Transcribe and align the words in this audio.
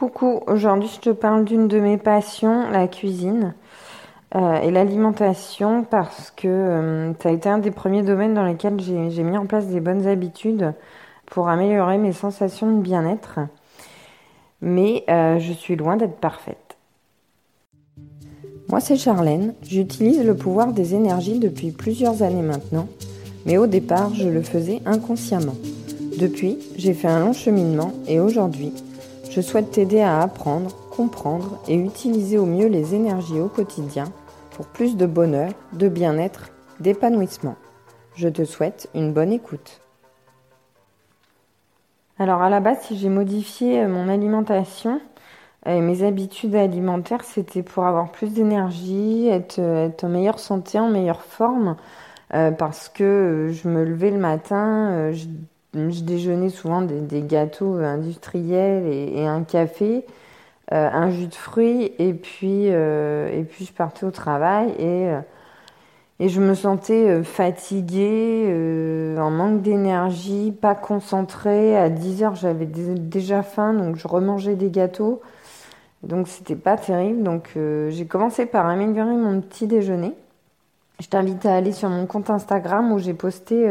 Coucou, 0.00 0.40
aujourd'hui 0.46 0.88
je 0.88 0.98
te 0.98 1.10
parle 1.10 1.44
d'une 1.44 1.68
de 1.68 1.78
mes 1.78 1.98
passions, 1.98 2.70
la 2.70 2.88
cuisine 2.88 3.52
euh, 4.34 4.54
et 4.62 4.70
l'alimentation 4.70 5.84
parce 5.84 6.30
que 6.30 6.48
euh, 6.48 7.12
ça 7.22 7.28
a 7.28 7.32
été 7.32 7.50
un 7.50 7.58
des 7.58 7.70
premiers 7.70 8.02
domaines 8.02 8.32
dans 8.32 8.46
lesquels 8.46 8.80
j'ai 8.80 9.22
mis 9.22 9.36
en 9.36 9.44
place 9.44 9.66
des 9.66 9.80
bonnes 9.80 10.06
habitudes 10.06 10.72
pour 11.26 11.50
améliorer 11.50 11.98
mes 11.98 12.14
sensations 12.14 12.74
de 12.74 12.80
bien-être. 12.80 13.40
Mais 14.62 15.04
euh, 15.10 15.38
je 15.38 15.52
suis 15.52 15.76
loin 15.76 15.98
d'être 15.98 16.16
parfaite. 16.16 16.78
Moi 18.70 18.80
c'est 18.80 18.96
Charlène, 18.96 19.52
j'utilise 19.60 20.24
le 20.24 20.34
pouvoir 20.34 20.72
des 20.72 20.94
énergies 20.94 21.40
depuis 21.40 21.72
plusieurs 21.72 22.22
années 22.22 22.40
maintenant, 22.40 22.88
mais 23.44 23.58
au 23.58 23.66
départ 23.66 24.14
je 24.14 24.30
le 24.30 24.40
faisais 24.40 24.80
inconsciemment. 24.86 25.56
Depuis, 26.18 26.56
j'ai 26.76 26.94
fait 26.94 27.08
un 27.08 27.20
long 27.20 27.34
cheminement 27.34 27.92
et 28.08 28.18
aujourd'hui, 28.18 28.72
je 29.30 29.40
souhaite 29.40 29.70
t'aider 29.70 30.00
à 30.00 30.20
apprendre, 30.20 30.74
comprendre 30.90 31.62
et 31.68 31.76
utiliser 31.76 32.36
au 32.36 32.46
mieux 32.46 32.66
les 32.66 32.96
énergies 32.96 33.40
au 33.40 33.48
quotidien 33.48 34.04
pour 34.50 34.66
plus 34.66 34.96
de 34.96 35.06
bonheur, 35.06 35.52
de 35.72 35.88
bien-être, 35.88 36.50
d'épanouissement. 36.80 37.54
Je 38.16 38.28
te 38.28 38.44
souhaite 38.44 38.90
une 38.92 39.12
bonne 39.12 39.32
écoute. 39.32 39.80
Alors 42.18 42.42
à 42.42 42.50
la 42.50 42.58
base, 42.58 42.80
si 42.82 42.98
j'ai 42.98 43.08
modifié 43.08 43.82
euh, 43.82 43.88
mon 43.88 44.08
alimentation 44.08 45.00
et 45.64 45.70
euh, 45.70 45.80
mes 45.80 46.02
habitudes 46.02 46.56
alimentaires, 46.56 47.22
c'était 47.22 47.62
pour 47.62 47.86
avoir 47.86 48.10
plus 48.10 48.34
d'énergie, 48.34 49.28
être, 49.28 49.60
euh, 49.60 49.86
être, 49.86 50.04
en 50.04 50.08
meilleure 50.08 50.40
santé, 50.40 50.80
en 50.80 50.90
meilleure 50.90 51.22
forme, 51.22 51.76
parce 52.30 52.88
que 52.88 53.50
je 53.50 53.68
me 53.68 53.84
levais 53.84 54.12
le 54.12 54.18
matin, 54.18 55.10
je 55.10 55.26
je 55.74 56.02
déjeunais 56.02 56.50
souvent 56.50 56.82
des, 56.82 57.22
gâteaux 57.22 57.76
industriels 57.76 58.86
et, 58.86 59.26
un 59.26 59.42
café, 59.42 60.04
euh, 60.72 60.90
un 60.92 61.10
jus 61.10 61.26
de 61.26 61.34
fruits, 61.34 61.92
et 61.98 62.14
puis, 62.14 62.70
euh, 62.70 63.30
et 63.32 63.44
puis 63.44 63.66
je 63.66 63.72
partais 63.72 64.04
au 64.04 64.10
travail 64.10 64.70
et, 64.78 65.08
euh, 65.08 65.20
et 66.18 66.28
je 66.28 66.40
me 66.40 66.54
sentais 66.54 67.22
fatiguée, 67.22 68.46
en 69.18 69.30
manque 69.30 69.62
d'énergie, 69.62 70.52
pas 70.52 70.74
concentrée. 70.74 71.78
À 71.78 71.88
10 71.88 72.22
heures, 72.22 72.34
j'avais 72.34 72.66
déjà 72.66 73.42
faim, 73.42 73.72
donc 73.72 73.96
je 73.96 74.06
remangeais 74.06 74.54
des 74.54 74.70
gâteaux. 74.70 75.22
Donc 76.02 76.28
c'était 76.28 76.56
pas 76.56 76.76
terrible. 76.76 77.22
Donc 77.22 77.56
j'ai 77.56 78.04
commencé 78.04 78.44
par 78.44 78.66
améliorer 78.66 79.14
mon 79.14 79.40
petit 79.40 79.66
déjeuner. 79.66 80.12
Je 80.98 81.08
t'invite 81.08 81.46
à 81.46 81.54
aller 81.54 81.72
sur 81.72 81.88
mon 81.88 82.04
compte 82.04 82.28
Instagram 82.28 82.92
où 82.92 82.98
j'ai 82.98 83.14
posté 83.14 83.66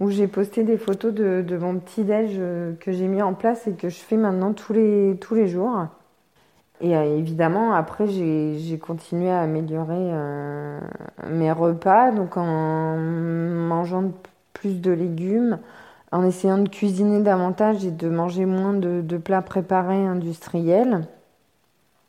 où 0.00 0.10
j'ai 0.10 0.28
posté 0.28 0.62
des 0.62 0.76
photos 0.76 1.12
de, 1.12 1.58
mon 1.60 1.78
petit 1.78 2.04
déj 2.04 2.32
euh, 2.34 2.74
que 2.80 2.92
j'ai 2.92 3.08
mis 3.08 3.22
en 3.22 3.34
place 3.34 3.66
et 3.66 3.72
que 3.72 3.88
je 3.88 3.96
fais 3.96 4.16
maintenant 4.16 4.52
tous 4.52 4.72
les, 4.72 5.16
tous 5.20 5.34
les 5.34 5.48
jours. 5.48 5.86
Et 6.80 6.96
euh, 6.96 7.16
évidemment, 7.16 7.72
après, 7.72 8.06
j'ai 8.06 8.78
continué 8.78 9.30
à 9.30 9.40
améliorer 9.40 9.96
euh, 9.98 10.80
mes 11.28 11.50
repas, 11.50 12.12
donc 12.12 12.36
en 12.36 12.96
mangeant 12.96 14.12
plus 14.52 14.80
de 14.80 14.92
légumes, 14.92 15.58
en 16.12 16.24
essayant 16.24 16.58
de 16.58 16.68
cuisiner 16.68 17.20
davantage 17.20 17.84
et 17.84 17.90
de 17.90 18.08
manger 18.08 18.44
moins 18.46 18.74
de, 18.74 19.16
plats 19.18 19.42
préparés 19.42 20.06
industriels, 20.06 21.06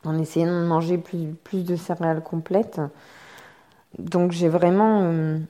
en 0.04 0.16
essayant 0.18 0.60
de 0.60 0.66
manger 0.66 0.98
plus, 0.98 1.34
plus 1.42 1.64
de 1.64 1.74
céréales 1.74 2.22
complètes. 2.22 2.80
Donc 3.98 4.30
j'ai 4.30 4.48
vraiment 4.48 5.40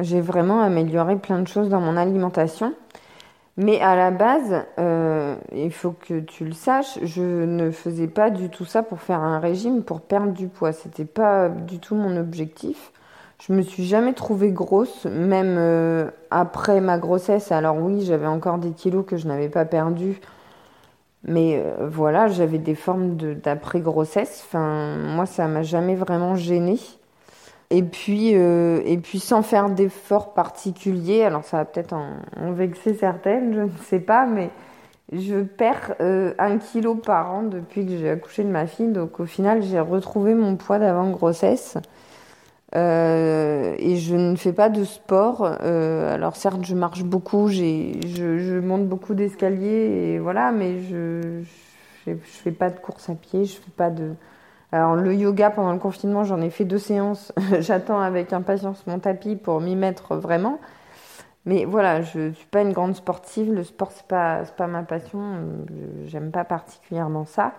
j'ai 0.00 0.20
vraiment 0.20 0.60
amélioré 0.60 1.16
plein 1.16 1.40
de 1.40 1.48
choses 1.48 1.68
dans 1.68 1.80
mon 1.80 1.96
alimentation. 1.96 2.74
Mais 3.58 3.80
à 3.80 3.96
la 3.96 4.10
base, 4.10 4.66
euh, 4.78 5.36
il 5.54 5.72
faut 5.72 5.92
que 5.92 6.20
tu 6.20 6.44
le 6.44 6.52
saches, 6.52 6.98
je 7.02 7.22
ne 7.22 7.70
faisais 7.70 8.06
pas 8.06 8.28
du 8.28 8.50
tout 8.50 8.66
ça 8.66 8.82
pour 8.82 9.00
faire 9.00 9.20
un 9.20 9.38
régime, 9.38 9.82
pour 9.82 10.02
perdre 10.02 10.32
du 10.32 10.48
poids. 10.48 10.72
C'était 10.72 11.06
pas 11.06 11.48
du 11.48 11.78
tout 11.78 11.94
mon 11.94 12.18
objectif. 12.18 12.92
Je 13.46 13.54
me 13.54 13.62
suis 13.62 13.84
jamais 13.84 14.12
trouvée 14.12 14.50
grosse, 14.50 15.06
même 15.06 15.56
euh, 15.58 16.10
après 16.30 16.82
ma 16.82 16.98
grossesse. 16.98 17.50
Alors 17.50 17.76
oui, 17.78 18.04
j'avais 18.04 18.26
encore 18.26 18.58
des 18.58 18.72
kilos 18.72 19.06
que 19.06 19.16
je 19.16 19.26
n'avais 19.26 19.48
pas 19.48 19.64
perdus. 19.64 20.20
Mais 21.24 21.62
euh, 21.64 21.88
voilà, 21.88 22.28
j'avais 22.28 22.58
des 22.58 22.74
formes 22.74 23.16
d'après 23.16 23.80
grossesse. 23.80 24.44
Enfin, 24.46 24.96
moi, 24.98 25.26
ça 25.26 25.48
m'a 25.48 25.62
jamais 25.62 25.94
vraiment 25.96 26.36
gênée. 26.36 26.78
Et 27.70 27.82
puis, 27.82 28.32
euh, 28.34 28.80
et 28.84 28.96
puis 28.98 29.18
sans 29.18 29.42
faire 29.42 29.70
d'efforts 29.70 30.34
particuliers, 30.34 31.24
alors 31.24 31.44
ça 31.44 31.58
va 31.58 31.64
peut-être 31.64 31.94
en, 31.94 32.52
vexer 32.52 32.94
certaines, 32.94 33.54
je 33.54 33.60
ne 33.62 33.68
sais 33.88 33.98
pas, 33.98 34.24
mais 34.24 34.50
je 35.12 35.42
perds 35.42 35.94
euh, 36.00 36.32
un 36.38 36.58
kilo 36.58 36.94
par 36.94 37.32
an 37.32 37.42
depuis 37.42 37.84
que 37.86 37.96
j'ai 37.96 38.10
accouché 38.10 38.44
de 38.44 38.50
ma 38.50 38.66
fille. 38.66 38.92
Donc 38.92 39.18
au 39.18 39.26
final, 39.26 39.62
j'ai 39.62 39.80
retrouvé 39.80 40.34
mon 40.34 40.56
poids 40.56 40.78
d'avant 40.78 41.10
grossesse. 41.10 41.76
Euh, 42.74 43.74
et 43.78 43.96
je 43.96 44.16
ne 44.16 44.36
fais 44.36 44.52
pas 44.52 44.68
de 44.68 44.84
sport. 44.84 45.44
alors 45.44 46.36
certes, 46.36 46.64
je 46.64 46.74
marche 46.74 47.02
beaucoup, 47.04 47.48
je, 47.48 47.94
je, 48.04 48.58
monte 48.60 48.86
beaucoup 48.88 49.14
d'escaliers, 49.14 50.18
voilà, 50.20 50.52
mais 50.52 50.80
je 50.82 51.42
ne 52.06 52.16
fais 52.16 52.52
pas 52.52 52.70
de 52.70 52.78
course 52.78 53.08
à 53.08 53.14
pied, 53.14 53.44
je 53.44 53.54
fais 53.54 53.70
pas 53.76 53.90
de 53.90 54.14
alors 54.76 54.96
le 54.96 55.14
yoga 55.14 55.50
pendant 55.50 55.72
le 55.72 55.78
confinement, 55.78 56.24
j'en 56.24 56.40
ai 56.40 56.50
fait 56.50 56.64
deux 56.64 56.78
séances. 56.78 57.32
J'attends 57.60 58.00
avec 58.00 58.32
impatience 58.32 58.86
mon 58.86 58.98
tapis 58.98 59.36
pour 59.36 59.60
m'y 59.60 59.76
mettre 59.76 60.16
vraiment. 60.16 60.60
Mais 61.44 61.64
voilà, 61.64 62.02
je 62.02 62.18
ne 62.18 62.32
suis 62.32 62.46
pas 62.46 62.62
une 62.62 62.72
grande 62.72 62.96
sportive. 62.96 63.52
Le 63.52 63.64
sport, 63.64 63.92
c'est 63.92 64.06
pas 64.06 64.42
pas 64.56 64.66
ma 64.66 64.82
passion. 64.82 65.20
J'aime 66.06 66.30
pas 66.30 66.44
particulièrement 66.44 67.24
ça. 67.24 67.52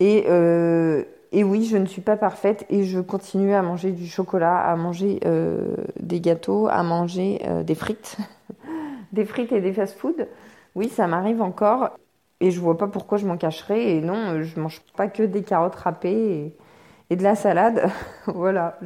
Et 0.00 0.24
euh, 0.28 1.04
et 1.32 1.44
oui, 1.44 1.64
je 1.64 1.78
ne 1.78 1.86
suis 1.86 2.02
pas 2.02 2.16
parfaite 2.18 2.66
et 2.68 2.84
je 2.84 3.00
continue 3.00 3.54
à 3.54 3.62
manger 3.62 3.92
du 3.92 4.06
chocolat, 4.06 4.58
à 4.58 4.76
manger 4.76 5.18
euh, 5.24 5.76
des 5.98 6.20
gâteaux, 6.20 6.68
à 6.68 6.82
manger 6.82 7.40
euh, 7.46 7.62
des 7.62 7.74
frites, 7.74 8.18
des 9.12 9.24
frites 9.24 9.50
et 9.50 9.62
des 9.62 9.72
fast-food. 9.72 10.28
Oui, 10.74 10.90
ça 10.90 11.06
m'arrive 11.06 11.40
encore. 11.40 11.96
Et 12.42 12.50
je 12.50 12.60
vois 12.60 12.76
pas 12.76 12.88
pourquoi 12.88 13.18
je 13.18 13.26
m'en 13.26 13.36
cacherais. 13.36 13.92
Et 13.92 14.00
non, 14.00 14.42
je 14.42 14.60
mange 14.60 14.82
pas 14.96 15.06
que 15.06 15.22
des 15.22 15.44
carottes 15.44 15.76
râpées 15.76 16.52
et, 17.08 17.16
de 17.16 17.22
la 17.22 17.36
salade. 17.36 17.88
voilà, 18.26 18.78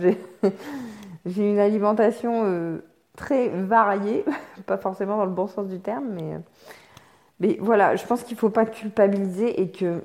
j'ai 1.26 1.50
une 1.50 1.58
alimentation 1.58 2.42
euh, 2.44 2.84
très 3.16 3.48
variée, 3.48 4.26
pas 4.66 4.76
forcément 4.76 5.16
dans 5.16 5.24
le 5.24 5.30
bon 5.30 5.46
sens 5.46 5.68
du 5.68 5.80
terme, 5.80 6.04
mais, 6.10 6.34
euh, 6.34 6.38
mais 7.40 7.56
voilà, 7.58 7.96
je 7.96 8.04
pense 8.04 8.24
qu'il 8.24 8.36
faut 8.36 8.50
pas 8.50 8.66
culpabiliser 8.66 9.62
et 9.62 9.70
que 9.70 10.04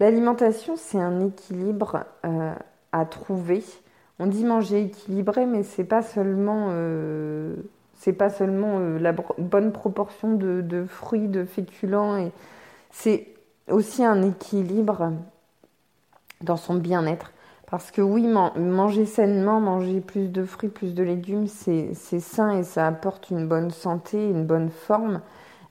l'alimentation, 0.00 0.74
c'est 0.76 0.98
un 0.98 1.20
équilibre 1.20 2.04
euh, 2.26 2.52
à 2.90 3.04
trouver. 3.04 3.62
On 4.18 4.26
dit 4.26 4.44
manger 4.44 4.82
équilibré, 4.82 5.46
mais 5.46 5.62
c'est 5.62 5.84
pas 5.84 6.02
seulement 6.02 6.72
c'est 7.94 8.12
pas 8.12 8.30
seulement 8.30 8.78
la 8.98 9.12
bonne 9.12 9.70
proportion 9.70 10.34
de, 10.34 10.60
de, 10.60 10.84
fruits, 10.84 11.28
de 11.28 11.44
féculents 11.44 12.16
et, 12.16 12.32
c'est 12.90 13.28
aussi 13.70 14.04
un 14.04 14.22
équilibre 14.22 15.12
dans 16.40 16.56
son 16.56 16.74
bien-être. 16.74 17.32
Parce 17.70 17.90
que 17.90 18.00
oui, 18.00 18.26
manger 18.26 19.04
sainement, 19.04 19.60
manger 19.60 20.00
plus 20.00 20.28
de 20.28 20.44
fruits, 20.44 20.70
plus 20.70 20.94
de 20.94 21.02
légumes, 21.02 21.46
c'est 21.48 21.92
sain 22.20 22.52
et 22.52 22.62
ça 22.62 22.86
apporte 22.86 23.28
une 23.30 23.46
bonne 23.46 23.70
santé, 23.70 24.16
une 24.16 24.46
bonne 24.46 24.70
forme 24.70 25.20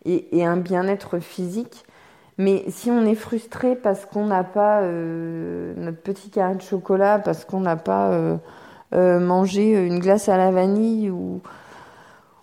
et, 0.05 0.45
un 0.45 0.57
bien-être 0.57 1.17
physique. 1.17 1.85
Mais 2.37 2.65
si 2.69 2.91
on 2.91 3.03
est 3.05 3.15
frustré 3.15 3.75
parce 3.75 4.05
qu'on 4.05 4.27
n'a 4.27 4.43
pas 4.43 4.81
euh, 4.81 5.73
notre 5.75 5.99
petit 5.99 6.29
carré 6.29 6.53
de 6.53 6.61
chocolat, 6.61 7.17
parce 7.17 7.45
qu'on 7.45 7.61
n'a 7.61 7.77
pas 7.77 8.11
euh, 8.11 8.37
euh, 8.93 9.19
mangé 9.19 9.71
une 9.71 9.97
glace 9.97 10.29
à 10.29 10.37
la 10.37 10.51
vanille 10.51 11.09
ou, 11.09 11.41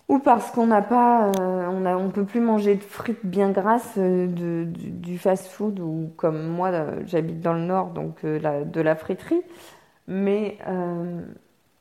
ou 0.07 0.19
parce 0.19 0.51
qu'on 0.51 0.67
n'a 0.67 0.81
pas, 0.81 1.31
euh, 1.39 1.67
on 1.67 1.85
a, 1.85 1.97
on 1.97 2.09
peut 2.09 2.25
plus 2.25 2.39
manger 2.39 2.75
de 2.75 2.83
frites 2.83 3.25
bien 3.25 3.49
grasses 3.49 3.95
euh, 3.97 4.27
de, 4.27 4.65
du, 4.65 5.17
fast-food 5.17 5.79
ou 5.79 6.11
comme 6.15 6.47
moi, 6.47 6.69
euh, 6.69 7.01
j'habite 7.05 7.41
dans 7.41 7.53
le 7.53 7.61
nord, 7.61 7.87
donc 7.89 8.23
de 8.23 8.81
la 8.81 8.95
friterie. 8.95 9.41
Mais 10.07 10.59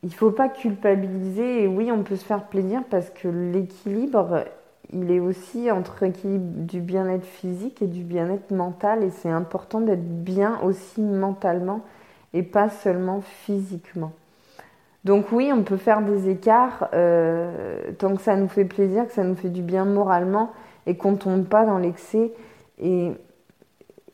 il 0.02 0.14
faut 0.14 0.30
pas 0.30 0.48
culpabiliser. 0.48 1.64
Et 1.64 1.66
oui, 1.66 1.92
on 1.92 2.02
peut 2.02 2.16
se 2.16 2.24
faire 2.24 2.44
plaisir 2.44 2.82
parce 2.88 3.10
que 3.10 3.28
l'équilibre, 3.28 4.44
il 4.92 5.10
est 5.10 5.20
aussi 5.20 5.70
entre 5.70 6.06
l'équilibre 6.06 6.64
du 6.64 6.80
bien-être 6.80 7.26
physique 7.26 7.82
et 7.82 7.86
du 7.86 8.02
bien-être 8.02 8.50
mental. 8.50 9.04
Et 9.04 9.10
c'est 9.10 9.30
important 9.30 9.82
d'être 9.82 10.24
bien 10.24 10.58
aussi 10.62 11.02
mentalement 11.02 11.82
et 12.32 12.42
pas 12.42 12.70
seulement 12.70 13.20
physiquement. 13.20 14.12
Donc 15.04 15.32
oui, 15.32 15.50
on 15.52 15.62
peut 15.62 15.76
faire 15.76 16.00
des 16.02 16.30
écarts 16.30 16.88
euh, 16.94 17.92
tant 17.98 18.16
que 18.16 18.22
ça 18.22 18.36
nous 18.36 18.48
fait 18.48 18.64
plaisir, 18.64 19.06
que 19.06 19.12
ça 19.12 19.22
nous 19.22 19.34
fait 19.34 19.50
du 19.50 19.60
bien 19.60 19.84
moralement 19.84 20.52
et 20.86 20.96
qu'on 20.96 21.16
tombe 21.16 21.44
pas 21.44 21.66
dans 21.66 21.78
l'excès. 21.78 22.32
Et, 22.80 23.12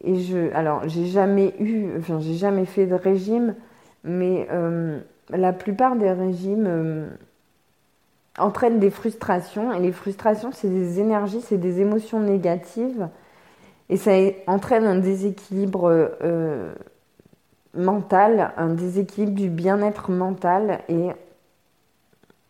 je, 0.05 0.53
alors 0.55 0.89
j'ai 0.89 1.07
jamais 1.07 1.55
eu, 1.61 1.97
enfin 1.99 2.19
j'ai 2.21 2.35
jamais 2.35 2.65
fait 2.65 2.87
de 2.87 2.95
régime, 2.95 3.55
mais 4.03 4.49
euh, 4.51 4.99
la 5.29 5.53
plupart 5.53 5.95
des 5.95 6.11
régimes 6.11 6.67
euh, 6.67 7.09
entraînent 8.39 8.81
des 8.81 8.91
frustrations 8.91 9.73
et 9.73 9.79
les 9.79 9.93
frustrations 9.93 10.51
c'est 10.53 10.71
des 10.71 10.99
énergies, 11.01 11.41
c'est 11.43 11.59
des 11.59 11.81
émotions 11.81 12.19
négatives. 12.19 13.09
Et 13.91 13.97
ça 13.97 14.13
entraîne 14.47 14.85
un 14.85 14.99
déséquilibre 14.99 16.09
mental, 17.75 18.53
un 18.57 18.69
déséquilibre 18.69 19.35
du 19.35 19.49
bien-être 19.49 20.11
mental 20.11 20.81
et 20.89 21.11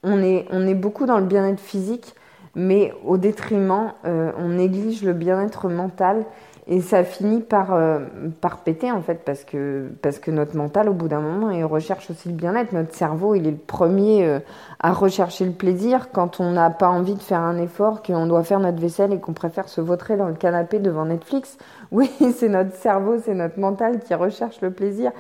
on 0.02 0.22
est, 0.22 0.46
on 0.50 0.67
est 0.67 0.75
beaucoup 0.75 1.06
dans 1.06 1.19
le 1.19 1.26
bien-être 1.26 1.61
physique, 1.61 2.14
mais 2.55 2.93
au 3.05 3.19
détriment, 3.19 3.93
euh, 4.06 4.32
on 4.38 4.49
néglige 4.49 5.02
le 5.02 5.12
bien-être 5.12 5.69
mental 5.69 6.25
et 6.72 6.81
ça 6.81 7.02
finit 7.02 7.40
par, 7.40 7.75
euh, 7.75 7.99
par 8.40 8.58
péter 8.58 8.93
en 8.93 9.02
fait 9.02 9.25
parce 9.25 9.43
que, 9.43 9.90
parce 10.02 10.20
que 10.20 10.31
notre 10.31 10.56
mental 10.56 10.88
au 10.88 10.93
bout 10.93 11.08
d'un 11.08 11.20
moment 11.20 11.50
il 11.50 11.64
recherche 11.64 12.08
aussi 12.11 12.28
le 12.28 12.34
bien-être. 12.34 12.72
Notre 12.72 12.94
cerveau 12.94 13.34
il 13.34 13.49
est 13.49 13.50
le 13.50 13.56
premier 13.56 14.25
euh, 14.25 14.38
à 14.78 14.93
rechercher 14.93 15.44
le 15.44 15.50
plaisir 15.50 16.12
quand 16.12 16.38
on 16.38 16.52
n'a 16.52 16.70
pas 16.70 16.88
envie 16.88 17.17
de 17.17 17.22
faire 17.22 17.40
un 17.40 17.58
effort, 17.58 18.02
qu'on 18.02 18.25
doit 18.26 18.44
faire 18.44 18.61
notre 18.61 18.81
vaisselle 18.81 19.12
et 19.12 19.19
qu'on 19.19 19.32
préfère 19.32 19.69
se 19.69 19.81
vautrer 19.81 20.17
dans 20.17 20.28
le 20.28 20.34
canapé 20.34 20.78
devant 20.78 21.05
Netflix. 21.05 21.58
Oui, 21.93 22.08
c'est 22.37 22.49
notre 22.49 22.72
cerveau, 22.76 23.17
c'est 23.19 23.34
notre 23.34 23.58
mental 23.58 23.99
qui 23.99 24.14
recherche 24.14 24.61
le 24.61 24.70
plaisir. 24.70 25.11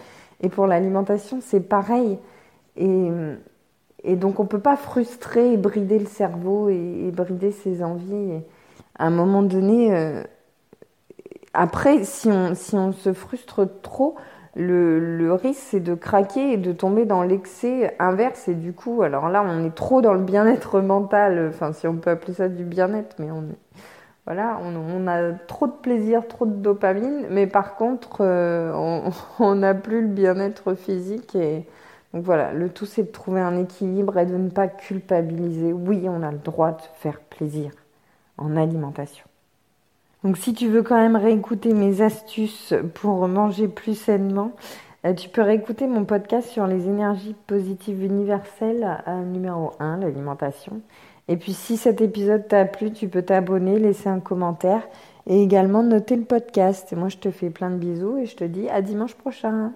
Et 0.40 0.48
pour 0.48 0.68
l'alimentation 0.68 1.40
c'est 1.42 1.58
pareil. 1.58 2.16
Et, 2.76 3.08
et 4.04 4.14
donc 4.14 4.38
on 4.38 4.44
ne 4.44 4.48
peut 4.48 4.60
pas 4.60 4.76
frustrer 4.76 5.54
et 5.54 5.56
brider 5.56 5.98
le 5.98 6.06
cerveau 6.06 6.68
et, 6.68 7.10
brider 7.12 7.50
ses 7.50 7.82
envies. 7.82 8.40
à 8.96 9.06
un 9.06 9.10
moment 9.10 9.42
donné, 9.42 9.92
euh, 9.92 10.22
après, 11.54 12.04
si 12.04 12.28
on, 12.28 12.54
si 12.54 12.76
on 12.76 12.92
se 12.92 13.12
frustre 13.12 13.66
trop, 13.82 14.16
le, 14.56 14.98
le 15.16 15.32
risque 15.32 15.60
c'est 15.60 15.80
de 15.80 15.94
craquer 15.94 16.52
et 16.52 16.56
de 16.56 16.72
tomber 16.72 17.04
dans 17.06 17.22
l'excès 17.22 17.96
inverse. 17.98 18.48
Et 18.48 18.54
du 18.54 18.72
coup, 18.72 19.02
alors 19.02 19.28
là, 19.28 19.44
on 19.46 19.64
est 19.64 19.74
trop 19.74 20.02
dans 20.02 20.14
le 20.14 20.22
bien-être 20.22 20.80
mental, 20.80 21.48
enfin 21.50 21.72
si 21.72 21.86
on 21.86 21.96
peut 21.96 22.10
appeler 22.10 22.34
ça 22.34 22.48
du 22.48 22.64
bien-être, 22.64 23.16
mais 23.18 23.30
on 23.30 23.44
voilà, 24.26 24.60
on, 24.62 25.06
a 25.08 25.32
trop 25.32 25.66
de 25.66 25.72
plaisir, 25.72 26.28
trop 26.28 26.46
de 26.46 26.52
dopamine, 26.54 27.26
mais 27.30 27.46
par 27.46 27.74
contre, 27.74 28.18
euh, 28.20 28.72
on 29.40 29.54
n'a 29.56 29.74
plus 29.74 30.02
le 30.02 30.08
bien-être 30.08 30.74
physique 30.74 31.34
et, 31.34 31.66
donc 32.14 32.24
voilà, 32.24 32.52
le 32.52 32.68
tout 32.68 32.86
c'est 32.86 33.04
de 33.04 33.10
trouver 33.10 33.40
un 33.40 33.56
équilibre 33.56 34.18
et 34.18 34.26
de 34.26 34.36
ne 34.36 34.50
pas 34.50 34.68
culpabiliser. 34.68 35.72
Oui, 35.72 36.06
on 36.08 36.22
a 36.22 36.30
le 36.32 36.38
droit 36.38 36.72
de 36.72 36.82
faire 37.00 37.20
plaisir 37.20 37.72
en 38.38 38.56
alimentation. 38.56 39.29
Donc 40.22 40.36
si 40.36 40.52
tu 40.52 40.68
veux 40.68 40.82
quand 40.82 40.96
même 40.96 41.16
réécouter 41.16 41.72
mes 41.72 42.02
astuces 42.02 42.74
pour 42.94 43.26
manger 43.26 43.68
plus 43.68 43.94
sainement, 43.94 44.52
euh, 45.06 45.14
tu 45.14 45.30
peux 45.30 45.40
réécouter 45.40 45.86
mon 45.86 46.04
podcast 46.04 46.48
sur 46.50 46.66
les 46.66 46.86
énergies 46.88 47.34
positives 47.46 48.04
universelles 48.04 49.02
euh, 49.08 49.24
numéro 49.24 49.72
1, 49.80 49.98
l'alimentation. 49.98 50.82
Et 51.28 51.36
puis 51.36 51.54
si 51.54 51.78
cet 51.78 52.02
épisode 52.02 52.48
t'a 52.48 52.66
plu, 52.66 52.92
tu 52.92 53.08
peux 53.08 53.22
t'abonner, 53.22 53.78
laisser 53.78 54.10
un 54.10 54.20
commentaire 54.20 54.86
et 55.26 55.42
également 55.42 55.82
noter 55.82 56.16
le 56.16 56.24
podcast. 56.24 56.92
Et 56.92 56.96
moi 56.96 57.08
je 57.08 57.16
te 57.16 57.30
fais 57.30 57.48
plein 57.48 57.70
de 57.70 57.76
bisous 57.76 58.18
et 58.18 58.26
je 58.26 58.36
te 58.36 58.44
dis 58.44 58.68
à 58.68 58.82
dimanche 58.82 59.14
prochain. 59.14 59.72